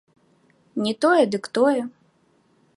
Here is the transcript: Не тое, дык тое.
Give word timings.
Не 0.85 0.93
тое, 1.05 1.23
дык 1.35 1.45
тое. 1.57 1.83